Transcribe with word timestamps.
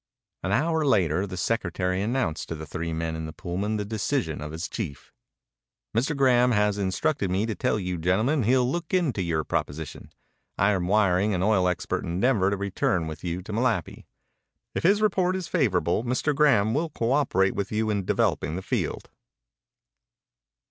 An 0.41 0.51
hour 0.51 0.83
later 0.83 1.27
the 1.27 1.37
secretary 1.37 2.01
announced 2.01 2.49
to 2.49 2.55
the 2.55 2.65
three 2.65 2.91
men 2.91 3.15
in 3.15 3.27
the 3.27 3.31
Pullman 3.33 3.77
the 3.77 3.85
decision 3.85 4.41
of 4.41 4.51
his 4.51 4.67
chief. 4.67 5.13
"Mr. 5.95 6.17
Graham 6.17 6.53
has 6.53 6.79
instructed 6.79 7.29
me 7.29 7.45
to 7.45 7.53
tell 7.53 7.77
you 7.79 7.99
gentlemen 7.99 8.41
he'll 8.41 8.67
look 8.67 8.95
into 8.95 9.21
your 9.21 9.43
proposition. 9.43 10.11
I 10.57 10.71
am 10.71 10.87
wiring 10.87 11.35
an 11.35 11.43
oil 11.43 11.67
expert 11.67 12.03
in 12.03 12.19
Denver 12.19 12.49
to 12.49 12.57
return 12.57 13.05
with 13.05 13.23
you 13.23 13.43
to 13.43 13.53
Malapi. 13.53 14.07
If 14.73 14.81
his 14.81 15.03
report 15.03 15.35
is 15.35 15.47
favorable, 15.47 16.03
Mr. 16.03 16.33
Graham 16.33 16.73
will 16.73 16.89
cooperate 16.89 17.53
with 17.53 17.71
you 17.71 17.91
in 17.91 18.03
developing 18.03 18.55
the 18.55 18.63
field." 18.63 19.11